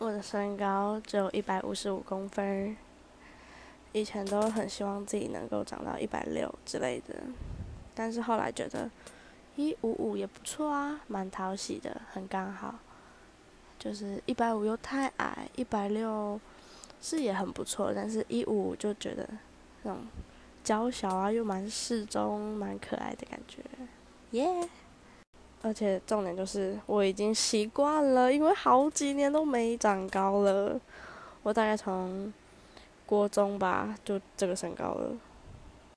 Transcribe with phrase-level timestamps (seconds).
[0.00, 2.74] 我的身高只有一百五十五公分，
[3.92, 7.14] 以前都很希望自己能够长到一百六之类的，
[7.94, 8.90] 但是后来觉得
[9.56, 12.76] 一五五也不错啊，蛮讨喜的，很刚好。
[13.78, 16.40] 就是一百五又太矮，一百六
[17.02, 19.28] 是也很不错，但是一五就觉得
[19.82, 20.00] 那种
[20.64, 23.62] 娇小啊，又蛮适中、蛮可爱的感觉，
[24.30, 24.66] 耶！
[25.62, 30.80] 而且重点就是我已经习惯了，因为好几年都没长高了。
[31.42, 32.32] 我大概从
[33.04, 35.10] 国中吧，就这个身高了。